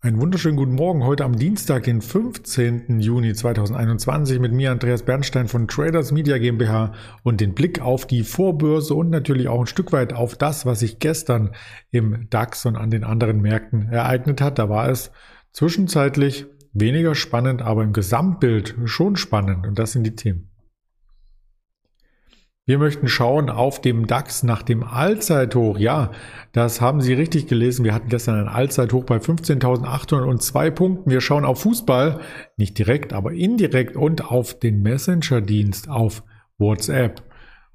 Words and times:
Einen 0.00 0.20
wunderschönen 0.20 0.56
guten 0.56 0.76
Morgen 0.76 1.02
heute 1.02 1.24
am 1.24 1.36
Dienstag, 1.36 1.82
den 1.82 2.00
15. 2.00 3.00
Juni 3.00 3.34
2021 3.34 4.38
mit 4.38 4.52
mir 4.52 4.70
Andreas 4.70 5.02
Bernstein 5.02 5.48
von 5.48 5.66
Traders 5.66 6.12
Media 6.12 6.38
GmbH 6.38 6.92
und 7.24 7.40
den 7.40 7.52
Blick 7.52 7.80
auf 7.80 8.06
die 8.06 8.22
Vorbörse 8.22 8.94
und 8.94 9.10
natürlich 9.10 9.48
auch 9.48 9.58
ein 9.58 9.66
Stück 9.66 9.90
weit 9.90 10.12
auf 10.12 10.36
das, 10.36 10.64
was 10.64 10.78
sich 10.78 11.00
gestern 11.00 11.50
im 11.90 12.30
DAX 12.30 12.64
und 12.64 12.76
an 12.76 12.90
den 12.90 13.02
anderen 13.02 13.40
Märkten 13.40 13.88
ereignet 13.88 14.40
hat. 14.40 14.60
Da 14.60 14.68
war 14.68 14.88
es 14.88 15.10
zwischenzeitlich 15.50 16.46
weniger 16.72 17.16
spannend, 17.16 17.60
aber 17.60 17.82
im 17.82 17.92
Gesamtbild 17.92 18.76
schon 18.84 19.16
spannend 19.16 19.66
und 19.66 19.80
das 19.80 19.90
sind 19.90 20.04
die 20.04 20.14
Themen. 20.14 20.47
Wir 22.68 22.76
möchten 22.76 23.08
schauen 23.08 23.48
auf 23.48 23.80
dem 23.80 24.06
DAX 24.06 24.42
nach 24.42 24.62
dem 24.62 24.84
Allzeithoch. 24.84 25.78
Ja, 25.78 26.10
das 26.52 26.82
haben 26.82 27.00
Sie 27.00 27.14
richtig 27.14 27.46
gelesen. 27.46 27.82
Wir 27.82 27.94
hatten 27.94 28.10
gestern 28.10 28.38
ein 28.38 28.46
Allzeithoch 28.46 29.04
bei 29.04 29.16
15.802 29.16 30.70
Punkten. 30.72 31.10
Wir 31.10 31.22
schauen 31.22 31.46
auf 31.46 31.62
Fußball, 31.62 32.20
nicht 32.58 32.76
direkt, 32.76 33.14
aber 33.14 33.32
indirekt 33.32 33.96
und 33.96 34.30
auf 34.30 34.58
den 34.58 34.82
Messenger-Dienst 34.82 35.88
auf 35.88 36.22
WhatsApp. 36.58 37.22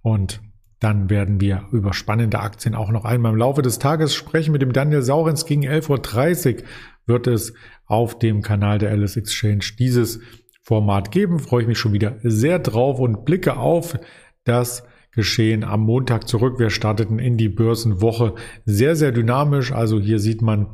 Und 0.03 0.41
dann 0.79 1.09
werden 1.09 1.41
wir 1.41 1.63
über 1.71 1.95
spannende 1.95 2.39
Aktien 2.39 2.75
auch 2.75 2.91
noch 2.91 3.03
einmal 3.03 3.31
im 3.31 3.39
Laufe 3.39 3.63
des 3.63 3.79
Tages 3.79 4.13
sprechen. 4.13 4.51
Mit 4.51 4.61
dem 4.61 4.73
Daniel 4.73 5.01
Saurens 5.01 5.47
gegen 5.47 5.63
11.30 5.63 6.57
Uhr 6.57 6.63
wird 7.07 7.25
es 7.25 7.55
auf 7.87 8.19
dem 8.19 8.43
Kanal 8.43 8.77
der 8.77 8.91
Alice 8.91 9.17
Exchange 9.17 9.65
dieses 9.79 10.19
Format 10.61 11.09
geben. 11.09 11.39
Freue 11.39 11.63
ich 11.63 11.67
mich 11.67 11.79
schon 11.79 11.93
wieder 11.93 12.17
sehr 12.21 12.59
drauf 12.59 12.99
und 12.99 13.25
blicke 13.25 13.57
auf 13.57 13.97
das 14.43 14.83
Geschehen 15.15 15.63
am 15.63 15.81
Montag 15.81 16.27
zurück. 16.27 16.57
Wir 16.57 16.71
starteten 16.71 17.19
in 17.19 17.37
die 17.37 17.49
Börsenwoche 17.49 18.33
sehr, 18.65 18.95
sehr 18.95 19.11
dynamisch. 19.11 19.71
Also 19.71 19.99
hier 19.99 20.17
sieht 20.17 20.41
man 20.41 20.67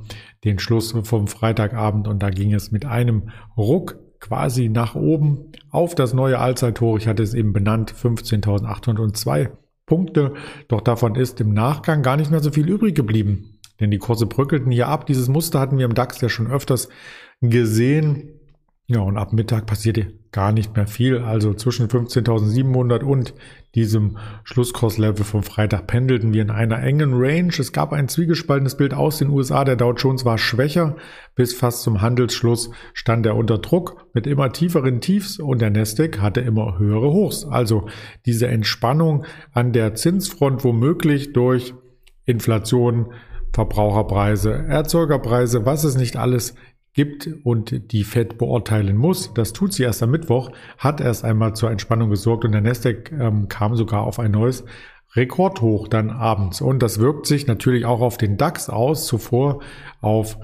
den 0.45 0.59
Schluss 0.59 0.95
vom 1.03 1.27
Freitagabend 1.27 2.07
und 2.07 2.23
da 2.23 2.29
ging 2.29 2.53
es 2.53 2.71
mit 2.71 2.85
einem 2.85 3.31
Ruck 3.57 3.97
quasi 4.21 4.69
nach 4.69 4.95
oben 4.95 5.51
auf 5.69 5.93
das 5.93 6.13
neue 6.13 6.39
Allzeithoch. 6.39 6.97
Ich 6.97 7.07
hatte 7.07 7.21
es 7.21 7.33
eben 7.33 7.51
benannt, 7.51 7.93
15.802 7.93 9.49
Punkte. 9.85 10.33
Doch 10.69 10.81
davon 10.81 11.15
ist 11.15 11.41
im 11.41 11.53
Nachgang 11.53 12.01
gar 12.01 12.15
nicht 12.15 12.31
mehr 12.31 12.39
so 12.39 12.51
viel 12.51 12.69
übrig 12.69 12.95
geblieben. 12.95 13.59
Denn 13.81 13.91
die 13.91 13.97
Kurse 13.97 14.25
bröckelten 14.25 14.71
hier 14.71 14.87
ab. 14.87 15.05
Dieses 15.05 15.27
Muster 15.27 15.59
hatten 15.59 15.77
wir 15.77 15.85
im 15.85 15.93
DAX 15.93 16.21
ja 16.21 16.29
schon 16.29 16.47
öfters 16.47 16.87
gesehen. 17.41 18.38
Ja, 18.91 19.01
und 19.01 19.17
ab 19.17 19.33
Mittag 19.33 19.67
passierte 19.67 20.13
gar 20.31 20.51
nicht 20.51 20.75
mehr 20.75 20.87
viel. 20.87 21.19
Also 21.19 21.53
zwischen 21.53 21.89
15.700 21.89 23.03
und 23.03 23.35
diesem 23.75 24.17
Schlusskurslevel 24.43 25.23
vom 25.23 25.43
Freitag 25.43 25.85
pendelten 25.85 26.33
wir 26.33 26.41
in 26.41 26.49
einer 26.49 26.81
engen 26.81 27.11
Range. 27.13 27.53
Es 27.55 27.71
gab 27.71 27.93
ein 27.93 28.07
zwiegespaltenes 28.07 28.77
Bild 28.77 28.95
aus 28.95 29.19
den 29.19 29.29
USA. 29.29 29.63
Der 29.63 29.75
Dow 29.75 29.93
Jones 29.93 30.25
war 30.25 30.39
schwächer. 30.39 30.95
Bis 31.35 31.53
fast 31.53 31.83
zum 31.83 32.01
Handelsschluss 32.01 32.71
stand 32.95 33.27
er 33.27 33.35
unter 33.35 33.59
Druck 33.59 34.07
mit 34.15 34.25
immer 34.25 34.51
tieferen 34.51 35.01
Tiefs 35.01 35.37
und 35.37 35.61
der 35.61 35.69
Nasdaq 35.69 36.19
hatte 36.19 36.41
immer 36.41 36.79
höhere 36.79 37.11
Hochs. 37.11 37.45
Also 37.45 37.89
diese 38.25 38.47
Entspannung 38.47 39.23
an 39.51 39.71
der 39.71 39.93
Zinsfront 39.93 40.63
womöglich 40.63 41.31
durch 41.33 41.75
Inflation, 42.25 43.13
Verbraucherpreise, 43.53 44.51
Erzeugerpreise, 44.51 45.67
was 45.67 45.83
es 45.83 45.95
nicht 45.95 46.17
alles 46.17 46.55
gibt 46.93 47.29
und 47.43 47.91
die 47.91 48.03
Fed 48.03 48.37
beurteilen 48.37 48.97
muss, 48.97 49.33
das 49.33 49.53
tut 49.53 49.73
sie 49.73 49.83
erst 49.83 50.03
am 50.03 50.11
Mittwoch, 50.11 50.51
hat 50.77 51.01
erst 51.01 51.23
einmal 51.23 51.55
zur 51.55 51.71
Entspannung 51.71 52.09
gesorgt 52.09 52.45
und 52.45 52.51
der 52.51 52.61
Nasdaq 52.61 53.11
ähm, 53.11 53.47
kam 53.47 53.75
sogar 53.75 54.03
auf 54.03 54.19
ein 54.19 54.31
neues 54.31 54.65
Rekordhoch 55.15 55.87
dann 55.87 56.09
abends. 56.09 56.61
Und 56.61 56.83
das 56.83 56.99
wirkt 56.99 57.25
sich 57.25 57.47
natürlich 57.47 57.85
auch 57.85 58.01
auf 58.01 58.17
den 58.17 58.37
DAX 58.37 58.69
aus, 58.69 59.07
zuvor 59.07 59.61
auf 60.01 60.37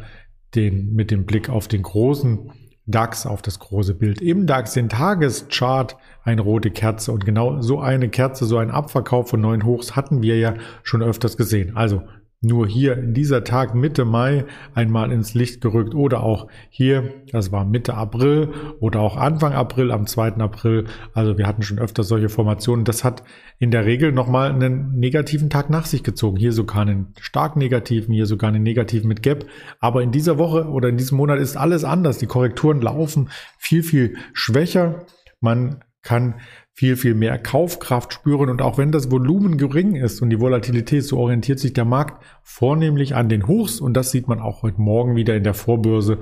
den, 0.55 0.93
mit 0.93 1.11
dem 1.11 1.25
Blick 1.25 1.49
auf 1.49 1.67
den 1.67 1.83
großen 1.83 2.51
DAX, 2.87 3.25
auf 3.25 3.41
das 3.41 3.59
große 3.59 3.95
Bild. 3.95 4.21
Im 4.21 4.47
DAX, 4.47 4.73
den 4.73 4.89
Tageschart, 4.89 5.97
eine 6.23 6.41
rote 6.41 6.71
Kerze. 6.71 7.11
Und 7.11 7.25
genau 7.25 7.61
so 7.61 7.79
eine 7.79 8.09
Kerze, 8.09 8.45
so 8.45 8.57
ein 8.57 8.71
Abverkauf 8.71 9.29
von 9.29 9.41
neuen 9.41 9.65
Hochs 9.65 9.95
hatten 9.95 10.21
wir 10.21 10.37
ja 10.37 10.55
schon 10.83 11.03
öfters 11.03 11.37
gesehen. 11.37 11.75
Also 11.75 12.03
nur 12.45 12.67
hier 12.67 12.97
in 12.97 13.13
dieser 13.13 13.43
Tag 13.43 13.75
Mitte 13.75 14.05
Mai 14.05 14.45
einmal 14.73 15.11
ins 15.11 15.33
Licht 15.33 15.61
gerückt 15.61 15.95
oder 15.95 16.23
auch 16.23 16.47
hier, 16.69 17.13
das 17.31 17.51
war 17.51 17.65
Mitte 17.65 17.95
April 17.95 18.49
oder 18.79 18.99
auch 18.99 19.17
Anfang 19.17 19.53
April, 19.53 19.91
am 19.91 20.05
2. 20.05 20.35
April. 20.35 20.85
Also 21.13 21.37
wir 21.37 21.47
hatten 21.47 21.63
schon 21.63 21.79
öfter 21.79 22.03
solche 22.03 22.29
Formationen. 22.29 22.85
Das 22.85 23.03
hat 23.03 23.23
in 23.57 23.71
der 23.71 23.85
Regel 23.85 24.11
nochmal 24.11 24.51
einen 24.51 24.97
negativen 24.99 25.49
Tag 25.49 25.69
nach 25.69 25.85
sich 25.85 26.03
gezogen. 26.03 26.37
Hier 26.37 26.51
sogar 26.51 26.81
einen 26.81 27.13
stark 27.19 27.55
negativen, 27.55 28.13
hier 28.13 28.25
sogar 28.25 28.49
einen 28.49 28.63
negativen 28.63 29.07
mit 29.07 29.23
Gap. 29.23 29.45
Aber 29.79 30.03
in 30.03 30.11
dieser 30.11 30.37
Woche 30.37 30.65
oder 30.65 30.89
in 30.89 30.97
diesem 30.97 31.17
Monat 31.17 31.39
ist 31.39 31.57
alles 31.57 31.83
anders. 31.83 32.19
Die 32.19 32.27
Korrekturen 32.27 32.81
laufen 32.81 33.29
viel, 33.57 33.83
viel 33.83 34.17
schwächer. 34.33 35.05
Man 35.39 35.83
kann 36.01 36.35
viel, 36.75 36.97
viel 36.97 37.15
mehr 37.15 37.39
Kaufkraft 37.39 38.13
spüren. 38.13 38.49
Und 38.49 38.61
auch 38.61 38.77
wenn 38.77 38.91
das 38.91 39.09
Volumen 39.09 39.57
gering 39.57 39.95
ist 39.95 40.21
und 40.21 40.29
die 40.29 40.41
Volatilität, 40.41 41.05
so 41.05 41.17
orientiert 41.17 41.57
sich 41.57 41.71
der 41.71 41.85
Markt 41.85 42.21
vornehmlich 42.43 43.15
an 43.15 43.29
den 43.29 43.47
Hochs. 43.47 43.79
Und 43.79 43.93
das 43.93 44.11
sieht 44.11 44.27
man 44.27 44.41
auch 44.41 44.61
heute 44.61 44.81
Morgen 44.81 45.15
wieder 45.15 45.35
in 45.35 45.43
der 45.43 45.53
Vorbörse 45.53 46.19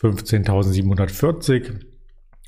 15.740. 0.00 1.86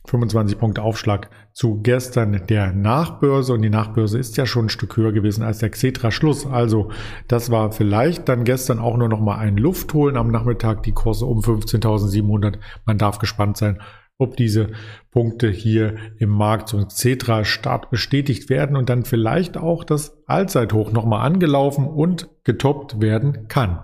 25 0.09 0.59
Punkte 0.59 0.82
Aufschlag 0.82 1.28
zu 1.53 1.82
gestern 1.82 2.47
der 2.48 2.72
Nachbörse 2.72 3.53
und 3.53 3.60
die 3.60 3.69
Nachbörse 3.69 4.19
ist 4.19 4.38
ja 4.38 4.47
schon 4.47 4.66
ein 4.66 4.71
Stück 4.71 4.97
höher 4.97 5.12
gewesen 5.12 5.43
als 5.43 5.59
der 5.59 5.69
Xetra 5.69 6.10
Schluss. 6.10 6.47
Also 6.47 6.91
das 7.28 7.50
war 7.50 7.72
vielleicht 7.72 8.27
dann 8.27 8.44
gestern 8.44 8.78
auch 8.78 8.97
nur 8.97 9.10
noch 9.10 9.21
mal 9.21 9.37
ein 9.37 9.59
Luftholen 9.59 10.16
am 10.16 10.31
Nachmittag 10.31 10.82
die 10.82 10.93
Kurse 10.93 11.27
um 11.27 11.41
15.700. 11.41 12.56
Man 12.87 12.97
darf 12.97 13.19
gespannt 13.19 13.59
sein, 13.59 13.82
ob 14.18 14.36
diese 14.36 14.72
Punkte 15.10 15.48
hier 15.48 15.96
im 16.18 16.30
Markt 16.30 16.68
zum 16.68 16.90
Cetra 16.90 17.44
Start 17.44 17.90
bestätigt 17.90 18.50
werden 18.50 18.76
und 18.76 18.88
dann 18.88 19.04
vielleicht 19.04 19.56
auch 19.56 19.84
das 19.84 20.18
Allzeithoch 20.26 20.92
nochmal 20.92 21.24
angelaufen 21.24 21.86
und 21.86 22.28
getoppt 22.44 23.00
werden 23.00 23.46
kann. 23.48 23.80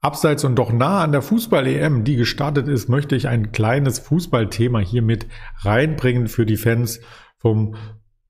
Abseits 0.00 0.44
und 0.44 0.56
doch 0.56 0.72
nah 0.72 1.02
an 1.02 1.12
der 1.12 1.22
Fußball-EM, 1.22 2.04
die 2.04 2.16
gestartet 2.16 2.68
ist, 2.68 2.88
möchte 2.88 3.16
ich 3.16 3.28
ein 3.28 3.52
kleines 3.52 3.98
Fußballthema 3.98 4.78
hier 4.78 5.02
mit 5.02 5.26
reinbringen 5.58 6.28
für 6.28 6.46
die 6.46 6.56
Fans 6.56 7.00
vom 7.36 7.74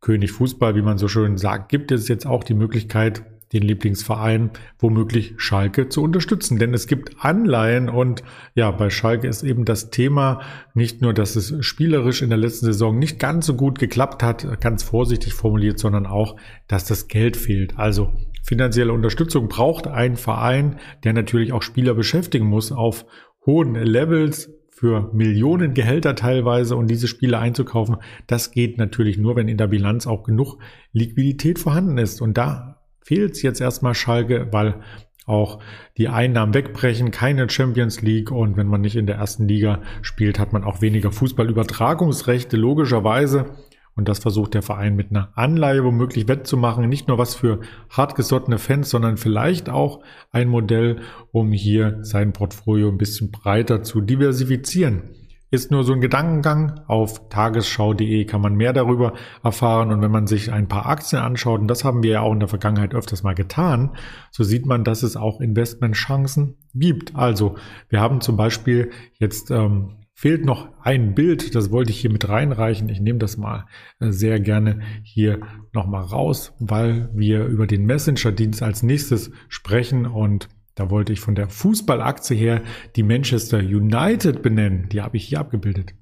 König 0.00 0.32
Fußball, 0.32 0.75
wie 0.75 0.82
man 0.82 0.98
so 0.98 1.08
schön 1.08 1.36
sagt. 1.36 1.69
Gibt 1.69 1.92
es 1.92 2.08
jetzt 2.08 2.26
auch 2.26 2.42
die 2.42 2.54
Möglichkeit, 2.54 3.22
den 3.53 3.62
Lieblingsverein, 3.62 4.50
womöglich 4.78 5.34
Schalke 5.38 5.88
zu 5.88 6.03
unterstützen. 6.03 6.59
Denn 6.59 6.75
es 6.75 6.86
gibt 6.86 7.25
Anleihen 7.25 7.88
und 7.88 8.22
ja, 8.54 8.70
bei 8.70 8.91
Schalke 8.91 9.26
ist 9.26 9.42
eben 9.42 9.64
das 9.64 9.91
Thema 9.91 10.41
nicht 10.75 11.00
nur, 11.00 11.14
dass 11.14 11.36
es 11.36 11.54
spielerisch 11.64 12.22
in 12.22 12.28
der 12.28 12.38
letzten 12.38 12.66
Saison 12.66 12.98
nicht 12.98 13.19
ganz 13.19 13.47
so 13.47 13.54
gut 13.54 13.78
geklappt 13.78 14.22
hat, 14.22 14.60
ganz 14.60 14.82
vorsichtig 14.82 15.34
formuliert, 15.34 15.78
sondern 15.78 16.06
auch, 16.06 16.37
dass 16.66 16.84
das 16.84 17.08
Geld 17.08 17.37
fehlt. 17.37 17.78
Also 17.78 18.12
finanzielle 18.42 18.92
Unterstützung 18.92 19.48
braucht 19.48 19.87
ein 19.87 20.16
Verein, 20.16 20.78
der 21.04 21.12
natürlich 21.12 21.53
auch 21.53 21.62
Spieler 21.62 21.94
beschäftigen 21.94 22.47
muss 22.47 22.72
auf 22.72 23.06
hohen 23.47 23.75
Levels, 23.75 24.50
für 24.78 25.10
Millionen 25.12 25.75
Gehälter 25.75 26.14
teilweise 26.14 26.76
und 26.76 26.87
diese 26.87 27.08
Spiele 27.08 27.38
einzukaufen, 27.38 27.97
das 28.28 28.53
geht 28.53 28.78
natürlich 28.78 29.19
nur, 29.19 29.34
wenn 29.34 29.48
in 29.48 29.56
der 29.56 29.66
Bilanz 29.66 30.06
auch 30.06 30.22
genug 30.22 30.58
Liquidität 30.92 31.58
vorhanden 31.58 31.98
ist. 31.98 32.22
Und 32.22 32.38
da 32.38 32.68
fehlt 33.08 33.32
es 33.32 33.42
jetzt 33.42 33.62
erstmal 33.62 33.94
Schalke, 33.94 34.48
weil 34.50 34.82
auch 35.24 35.60
die 35.96 36.08
Einnahmen 36.08 36.52
wegbrechen, 36.52 37.10
keine 37.10 37.49
Champions 37.49 38.02
League 38.02 38.31
und 38.31 38.58
wenn 38.58 38.66
man 38.66 38.82
nicht 38.82 38.96
in 38.96 39.06
der 39.06 39.16
ersten 39.16 39.49
Liga 39.49 39.81
spielt, 40.02 40.38
hat 40.38 40.52
man 40.52 40.62
auch 40.62 40.82
weniger 40.82 41.10
Fußballübertragungsrechte, 41.10 42.58
logischerweise. 42.58 43.46
Und 43.94 44.10
das 44.10 44.19
versucht 44.19 44.52
der 44.52 44.62
Verein 44.62 44.94
mit 44.94 45.10
einer 45.10 45.32
Anleihe 45.37 45.84
womöglich 45.84 46.28
wettzumachen. 46.28 46.87
Nicht 46.87 47.08
nur 47.08 47.16
was 47.16 47.34
für 47.34 47.60
hartgesottene 47.88 48.58
Fans, 48.58 48.90
sondern 48.90 49.16
vielleicht 49.16 49.70
auch 49.70 50.02
ein 50.31 50.49
Modell, 50.49 51.00
um 51.32 51.50
hier 51.50 52.00
sein 52.02 52.34
Portfolio 52.34 52.90
ein 52.90 52.99
bisschen 52.99 53.31
breiter 53.31 53.82
zu 53.82 54.02
diversifizieren. 54.02 55.18
Ist 55.50 55.71
nur 55.71 55.85
so 55.85 55.95
ein 55.95 56.00
Gedankengang. 56.00 56.81
Auf 56.87 57.29
tagesschau.de 57.31 58.25
kann 58.27 58.41
man 58.41 58.55
mehr 58.55 58.73
darüber 58.73 59.15
erfahren. 59.43 59.91
Und 59.91 60.03
wenn 60.03 60.11
man 60.11 60.27
sich 60.27 60.53
ein 60.53 60.69
paar 60.69 60.87
Aktien 60.87 61.23
anschaut, 61.23 61.61
und 61.61 61.69
das 61.69 61.85
haben 61.85 62.03
wir 62.03 62.11
ja 62.11 62.21
auch 62.21 62.33
in 62.33 62.41
der 62.41 62.49
Vergangenheit 62.49 62.95
öfters 62.95 63.23
mal 63.23 63.35
getan, 63.35 63.97
so 64.31 64.45
sieht 64.45 64.67
man, 64.67 64.85
dass 64.85 65.03
es 65.03 65.17
auch 65.17 65.41
Investmentchancen 65.41 66.56
gibt. 66.75 67.17
Also 67.17 67.56
wir 67.89 68.00
haben 68.00 68.21
zum 68.21 68.37
Beispiel 68.37 68.91
jetzt 69.19 69.50
ähm, 69.50 69.99
fehlt 70.19 70.45
noch 70.45 70.69
ein 70.83 71.15
Bild, 71.15 71.55
das 71.55 71.71
wollte 71.71 71.93
ich 71.93 72.00
hier 72.00 72.11
mit 72.11 72.29
reinreichen. 72.29 72.89
Ich 72.89 73.00
nehme 73.00 73.21
das 73.21 73.37
mal 73.37 73.67
äh, 74.00 74.11
sehr 74.11 74.41
gerne 74.41 74.81
hier 75.05 75.39
nochmal 75.73 76.03
raus, 76.03 76.55
weil 76.59 77.09
wir 77.15 77.45
über 77.45 77.69
den 77.69 77.87
Messenger-Dienst 77.87 78.61
als 78.61 78.83
nächstes 78.83 79.31
sprechen 79.49 80.06
und 80.06 80.49
da 80.78 80.90
wollte 80.90 81.12
ich 81.12 81.19
von 81.19 81.34
der 81.34 81.48
Fußballaktie 81.48 82.36
her 82.36 82.62
die 82.94 83.02
Manchester 83.02 83.58
United 83.58 84.42
benennen. 84.42 84.88
Die 84.90 85.02
habe 85.02 85.16
ich 85.16 85.25
hier 85.25 85.40
abgebildet. 85.40 85.94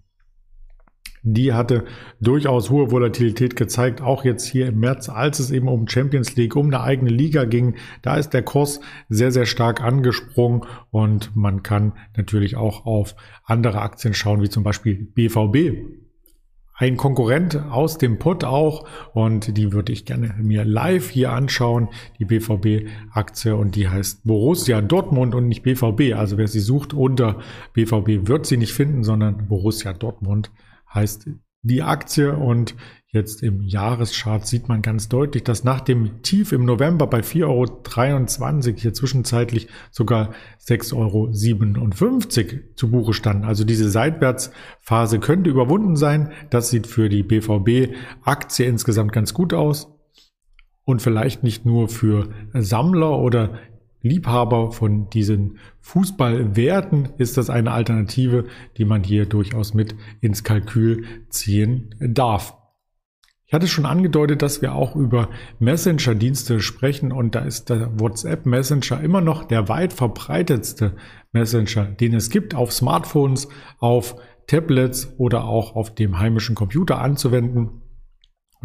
die 1.23 1.55
hatte 1.55 1.84
durchaus 2.20 2.70
hohe 2.70 2.93
Volatilität 2.93 3.56
gezeigt, 3.56 4.00
auch 4.00 4.25
jetzt 4.25 4.46
hier 4.46 4.67
im 4.67 4.78
März, 4.78 5.08
als 5.08 5.40
es 5.40 5.50
eben 5.50 5.67
um 5.67 5.88
Champions 5.88 6.37
League, 6.37 6.55
um 6.55 6.67
eine 6.67 6.82
eigene 6.82 7.11
Liga 7.11 7.44
ging. 7.44 7.76
Da 8.02 8.17
ist 8.17 8.31
der 8.31 8.43
Kurs 8.43 8.81
sehr, 9.08 9.32
sehr 9.32 9.46
stark 9.46 9.81
angesprungen 9.81 10.67
und 10.90 11.34
man 11.34 11.62
kann 11.62 11.94
natürlich 12.17 12.56
auch 12.56 12.84
auf 12.84 13.17
andere 13.44 13.81
Aktien 13.81 14.14
schauen, 14.14 14.43
wie 14.43 14.50
zum 14.50 14.62
Beispiel 14.62 14.94
BVB 15.14 16.06
ein 16.76 16.96
Konkurrent 16.96 17.56
aus 17.70 17.96
dem 17.99 18.19
Pott 18.19 18.44
auch 18.44 18.87
und 19.14 19.56
die 19.56 19.73
würde 19.73 19.93
ich 19.93 20.05
gerne 20.05 20.34
mir 20.38 20.64
live 20.64 21.08
hier 21.08 21.32
anschauen, 21.32 21.88
die 22.19 22.26
BVB-Aktie 22.26 23.56
und 23.56 23.76
die 23.76 23.88
heißt 23.88 24.25
Borussia 24.25 24.82
Dortmund 24.82 25.34
und 25.34 25.49
nicht 25.49 25.62
BVB. 25.62 26.14
Also 26.14 26.37
wer 26.37 26.49
sie 26.49 26.61
sucht 26.61 26.93
unter 26.93 27.40
BVB 27.73 28.28
wird 28.28 28.46
sie 28.46 28.58
nicht 28.58 28.75
finden, 28.75 29.05
sondern 29.05 29.49
Borussia 29.49 29.94
Dortmund 29.94 30.50
heißt 30.93 31.31
die 31.62 31.82
Aktie 31.82 32.37
und 32.37 32.75
jetzt 33.08 33.43
im 33.43 33.62
Jahreschart 33.62 34.47
sieht 34.47 34.69
man 34.69 34.82
ganz 34.82 35.08
deutlich, 35.08 35.43
dass 35.43 35.64
nach 35.64 35.81
dem 35.81 36.23
Tief 36.23 36.53
im 36.53 36.64
November 36.64 37.06
bei 37.06 37.20
4,23 37.20 38.69
Euro 38.69 38.76
hier 38.76 38.94
zwischenzeitlich 38.94 39.69
sogar 39.91 40.35
6,57 40.64 40.94
Euro 40.94 42.75
zu 42.76 42.91
Buche 42.91 43.14
standen. 43.14 43.44
Also 43.44 43.64
diese 43.64 43.91
Seitwärtsphase 43.91 45.19
könnte 45.19 45.50
überwunden 45.50 45.97
sein. 45.97 46.32
Das 46.50 46.70
sieht 46.70 46.87
für 46.87 47.08
die 47.08 47.23
BVB-Aktie 47.23 48.67
insgesamt 48.67 49.12
ganz 49.12 49.35
gut 49.35 49.55
aus. 49.55 49.93
Und 50.85 51.02
vielleicht 51.02 51.43
nicht 51.43 51.67
nur 51.67 51.88
für 51.88 52.29
Sammler 52.52 53.19
oder 53.19 53.59
Liebhaber 54.03 54.73
von 54.73 55.11
diesen 55.11 55.59
Fußballwerten 55.81 57.11
ist 57.19 57.37
das 57.37 57.51
eine 57.51 57.73
Alternative, 57.73 58.45
die 58.77 58.85
man 58.85 59.03
hier 59.03 59.27
durchaus 59.27 59.75
mit 59.75 59.95
ins 60.21 60.45
Kalkül 60.45 61.05
ziehen 61.29 61.95
darf. 62.01 62.57
Ich 63.49 63.55
hatte 63.55 63.69
schon 63.69 63.87
angedeutet, 63.87 64.43
dass 64.43 64.61
wir 64.61 64.75
auch 64.75 64.97
über 64.97 65.29
Messenger-Dienste 65.61 66.59
sprechen 66.61 67.13
und 67.13 67.37
da 67.37 67.41
ist 67.41 67.71
der 67.71 68.01
WhatsApp 68.01 68.45
Messenger 68.45 69.01
immer 69.01 69.21
noch 69.21 69.45
der 69.45 69.69
weit 69.69 69.93
verbreitetste 69.93 70.97
Messenger, 71.31 71.85
den 71.85 72.15
es 72.15 72.29
gibt 72.31 72.57
auf 72.57 72.73
Smartphones, 72.73 73.49
auf 73.79 74.17
Tablets 74.49 75.15
oder 75.19 75.45
auch 75.45 75.77
auf 75.77 75.95
dem 75.95 76.19
heimischen 76.19 76.57
Computer 76.57 77.01
anzuwenden. 77.01 77.83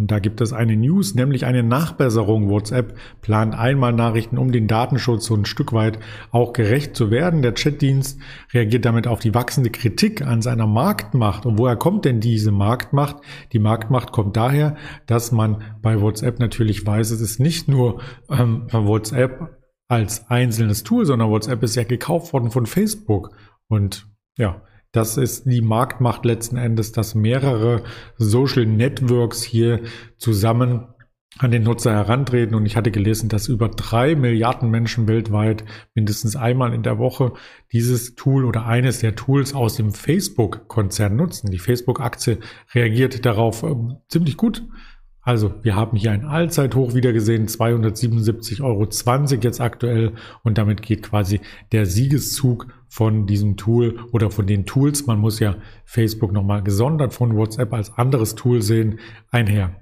Und 0.02 0.10
da 0.10 0.18
gibt 0.18 0.42
es 0.42 0.52
eine 0.52 0.76
News, 0.76 1.14
nämlich 1.14 1.46
eine 1.46 1.62
Nachbesserung. 1.62 2.50
WhatsApp 2.50 2.98
plant 3.22 3.54
einmal 3.54 3.94
Nachrichten, 3.94 4.40
um 4.40 4.52
den 4.52 4.68
Datenschutz 4.68 5.28
so 5.28 5.36
ein 5.36 5.46
Stück 5.46 5.74
weit 5.74 6.00
auch 6.32 6.54
gerecht 6.54 6.96
zu 6.96 7.12
werden. 7.12 7.44
Der 7.44 7.54
Chatdienst 7.54 8.20
reagiert 8.52 8.84
damit 8.86 9.06
auf 9.06 9.20
die 9.20 9.36
wachsende 9.36 9.70
Kritik 9.70 10.24
an 10.24 10.42
seiner 10.42 10.66
Marktmacht. 10.66 11.46
Und 11.46 11.60
woher 11.60 11.76
kommt 11.76 12.06
denn 12.06 12.20
diese 12.20 12.52
Marktmacht? 12.52 13.18
Die 13.54 13.60
Marktmacht 13.60 14.12
kommt 14.12 14.36
daher, 14.36 14.76
dass 15.06 15.32
man 15.32 15.62
bei 15.84 16.02
WhatsApp 16.02 16.40
natürlich 16.40 16.84
weiß, 16.84 17.12
es 17.12 17.22
ist 17.22 17.40
nicht 17.40 17.68
nur 17.68 18.02
ähm, 18.32 18.66
WhatsApp 18.72 19.56
als 19.88 20.32
einzelnes 20.32 20.82
Tool, 20.82 21.06
sondern 21.06 21.30
WhatsApp 21.30 21.62
ist 21.62 21.76
ja 21.76 21.84
gekauft 21.84 22.34
worden 22.34 22.50
von 22.50 22.66
Facebook. 22.66 23.36
Und 23.68 24.08
ja, 24.36 24.64
das 24.92 25.18
ist 25.18 25.46
die 25.46 25.62
Marktmacht 25.62 26.26
letzten 26.26 26.58
Endes, 26.58 26.92
dass 26.92 27.16
mehrere 27.16 27.84
Social 28.18 28.66
Networks 28.66 29.42
hier 29.42 29.82
zusammen 30.18 30.88
an 31.38 31.52
den 31.52 31.64
Nutzer 31.64 31.94
herantreten. 31.94 32.56
Und 32.56 32.66
ich 32.66 32.76
hatte 32.76 32.92
gelesen, 32.92 33.30
dass 33.30 33.48
über 33.48 33.70
drei 33.70 34.16
Milliarden 34.16 34.70
Menschen 34.70 35.08
weltweit 35.08 35.64
mindestens 35.96 36.36
einmal 36.36 36.74
in 36.74 36.84
der 36.84 36.98
Woche 36.98 37.34
dieses 37.72 38.16
Tool 38.16 38.44
oder 38.46 38.66
eines 38.66 39.00
der 39.00 39.16
Tools 39.16 39.54
aus 39.54 39.76
dem 39.76 39.94
Facebook-Konzern 39.94 41.16
nutzen. 41.16 41.50
Die 41.52 41.60
Facebook-Aktie 41.60 42.40
reagiert 42.74 43.26
darauf 43.26 43.64
äh, 43.64 43.74
ziemlich 44.10 44.36
gut. 44.36 44.64
Also 45.24 45.54
wir 45.62 45.76
haben 45.76 45.98
hier 45.98 46.12
ein 46.12 46.26
Allzeithoch 46.26 46.96
wieder 46.96 47.14
gesehen, 47.14 47.48
277,20 47.48 48.64
Euro 48.64 48.88
jetzt 49.44 49.62
aktuell 49.62 50.14
und 50.44 50.58
damit 50.58 50.82
geht 50.82 51.04
quasi 51.04 51.42
der 51.72 51.86
Siegeszug 51.86 52.68
von 52.90 53.28
diesem 53.28 53.56
Tool 53.56 54.00
oder 54.12 54.32
von 54.32 54.48
den 54.48 54.66
Tools, 54.66 55.06
man 55.06 55.20
muss 55.20 55.40
ja 55.40 55.56
Facebook 55.86 56.32
nochmal 56.32 56.64
gesondert 56.64 57.14
von 57.14 57.36
WhatsApp 57.38 57.72
als 57.74 57.98
anderes 57.98 58.36
Tool 58.36 58.62
sehen, 58.62 59.00
einher. 59.30 59.76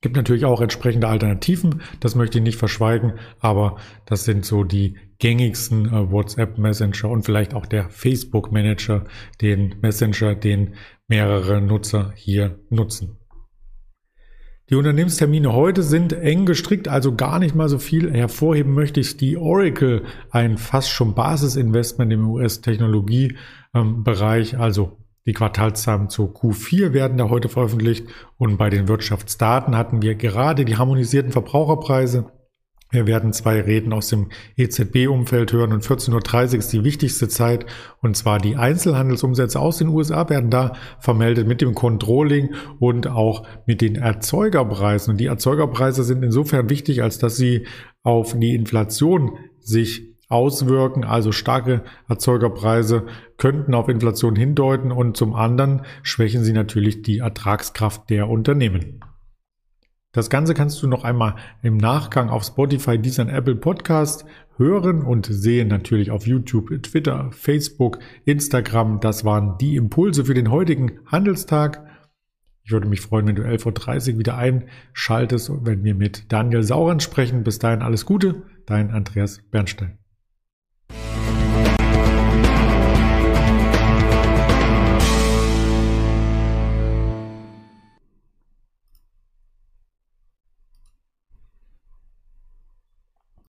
Gibt 0.00 0.14
natürlich 0.14 0.44
auch 0.44 0.60
entsprechende 0.60 1.08
Alternativen, 1.08 1.82
das 1.98 2.14
möchte 2.14 2.38
ich 2.38 2.44
nicht 2.44 2.58
verschweigen, 2.58 3.14
aber 3.40 3.78
das 4.06 4.24
sind 4.24 4.44
so 4.44 4.62
die 4.62 4.96
gängigsten 5.18 5.86
äh, 5.86 6.12
WhatsApp 6.12 6.56
Messenger 6.56 7.10
und 7.10 7.24
vielleicht 7.24 7.52
auch 7.52 7.66
der 7.66 7.90
Facebook 7.90 8.52
Manager, 8.52 9.04
den 9.40 9.74
Messenger, 9.82 10.36
den 10.36 10.74
mehrere 11.08 11.60
Nutzer 11.60 12.12
hier 12.14 12.60
nutzen. 12.70 13.16
Die 14.70 14.74
Unternehmenstermine 14.74 15.54
heute 15.54 15.82
sind 15.82 16.12
eng 16.12 16.44
gestrickt, 16.44 16.88
also 16.88 17.14
gar 17.14 17.38
nicht 17.38 17.54
mal 17.54 17.70
so 17.70 17.78
viel. 17.78 18.12
Hervorheben 18.12 18.74
möchte 18.74 19.00
ich 19.00 19.16
die 19.16 19.38
Oracle, 19.38 20.02
ein 20.30 20.58
fast 20.58 20.90
schon 20.90 21.14
Basisinvestment 21.14 22.12
im 22.12 22.28
US-Technologiebereich, 22.28 24.58
also 24.58 24.98
die 25.24 25.32
Quartalszahlen 25.32 26.10
zu 26.10 26.24
Q4 26.24 26.92
werden 26.92 27.16
da 27.16 27.30
heute 27.30 27.48
veröffentlicht. 27.48 28.08
Und 28.36 28.58
bei 28.58 28.68
den 28.68 28.88
Wirtschaftsdaten 28.88 29.74
hatten 29.74 30.02
wir 30.02 30.16
gerade 30.16 30.66
die 30.66 30.76
harmonisierten 30.76 31.32
Verbraucherpreise 31.32 32.30
wir 32.90 33.06
werden 33.06 33.32
zwei 33.32 33.60
Reden 33.60 33.92
aus 33.92 34.08
dem 34.08 34.28
EZB-Umfeld 34.56 35.52
hören 35.52 35.72
und 35.72 35.84
14.30 35.84 36.52
Uhr 36.52 36.58
ist 36.58 36.72
die 36.72 36.84
wichtigste 36.84 37.28
Zeit 37.28 37.66
und 38.00 38.16
zwar 38.16 38.38
die 38.38 38.56
Einzelhandelsumsätze 38.56 39.60
aus 39.60 39.78
den 39.78 39.88
USA 39.88 40.28
werden 40.30 40.50
da 40.50 40.72
vermeldet 40.98 41.46
mit 41.46 41.60
dem 41.60 41.74
Controlling 41.74 42.54
und 42.78 43.06
auch 43.06 43.46
mit 43.66 43.82
den 43.82 43.96
Erzeugerpreisen. 43.96 45.12
Und 45.12 45.18
die 45.18 45.26
Erzeugerpreise 45.26 46.02
sind 46.02 46.22
insofern 46.22 46.70
wichtig, 46.70 47.02
als 47.02 47.18
dass 47.18 47.36
sie 47.36 47.66
auf 48.02 48.38
die 48.38 48.54
Inflation 48.54 49.32
sich 49.60 50.08
auswirken. 50.28 51.04
Also 51.04 51.32
starke 51.32 51.82
Erzeugerpreise 52.08 53.06
könnten 53.36 53.74
auf 53.74 53.88
Inflation 53.88 54.36
hindeuten 54.36 54.92
und 54.92 55.16
zum 55.16 55.34
anderen 55.34 55.82
schwächen 56.02 56.44
sie 56.44 56.52
natürlich 56.52 57.02
die 57.02 57.18
Ertragskraft 57.18 58.08
der 58.10 58.28
Unternehmen. 58.28 59.00
Das 60.12 60.30
Ganze 60.30 60.54
kannst 60.54 60.82
du 60.82 60.88
noch 60.88 61.04
einmal 61.04 61.36
im 61.62 61.76
Nachgang 61.76 62.30
auf 62.30 62.42
Spotify, 62.42 62.98
Deezer 62.98 63.28
Apple 63.28 63.56
Podcast 63.56 64.24
hören 64.56 65.02
und 65.02 65.26
sehen 65.26 65.68
natürlich 65.68 66.10
auf 66.10 66.26
YouTube, 66.26 66.82
Twitter, 66.82 67.30
Facebook, 67.30 67.98
Instagram. 68.24 69.00
Das 69.00 69.24
waren 69.24 69.58
die 69.58 69.76
Impulse 69.76 70.24
für 70.24 70.34
den 70.34 70.50
heutigen 70.50 70.98
Handelstag. 71.06 71.84
Ich 72.64 72.72
würde 72.72 72.88
mich 72.88 73.00
freuen, 73.00 73.26
wenn 73.26 73.36
du 73.36 73.42
11.30 73.42 74.12
Uhr 74.12 74.18
wieder 74.18 74.36
einschaltest 74.36 75.50
und 75.50 75.66
wenn 75.66 75.84
wir 75.84 75.94
mit 75.94 76.32
Daniel 76.32 76.62
Sauren 76.62 77.00
sprechen. 77.00 77.44
Bis 77.44 77.58
dahin 77.58 77.82
alles 77.82 78.06
Gute, 78.06 78.42
dein 78.66 78.90
Andreas 78.90 79.40
Bernstein. 79.50 79.97